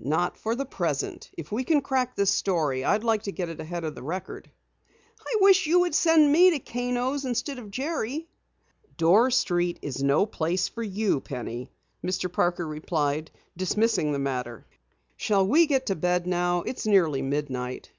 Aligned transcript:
"Not 0.00 0.38
for 0.38 0.54
the 0.56 0.64
present. 0.64 1.30
If 1.36 1.52
we 1.52 1.62
can 1.62 1.82
crack 1.82 2.16
this 2.16 2.30
story 2.30 2.82
I'd 2.82 3.04
like 3.04 3.24
to 3.24 3.30
get 3.30 3.50
it 3.50 3.60
ahead 3.60 3.84
of 3.84 3.94
the 3.94 4.02
Record." 4.02 4.50
"I 5.20 5.36
wish 5.42 5.66
you 5.66 5.80
would 5.80 5.94
send 5.94 6.32
me 6.32 6.50
to 6.52 6.58
Kano's 6.60 7.26
instead 7.26 7.58
of 7.58 7.70
Jerry." 7.70 8.26
"Dorr 8.96 9.30
Street 9.30 9.78
is 9.82 10.02
no 10.02 10.24
place 10.24 10.66
for 10.66 10.82
you, 10.82 11.20
Penny," 11.20 11.68
Mr. 12.02 12.32
Parker 12.32 12.66
replied, 12.66 13.30
dismissing 13.54 14.12
the 14.12 14.18
matter. 14.18 14.64
"Shall 15.18 15.46
we 15.46 15.66
get 15.66 15.84
to 15.88 15.94
bed 15.94 16.26
now? 16.26 16.62
It's 16.62 16.86
nearly 16.86 17.20
midnight." 17.20 17.92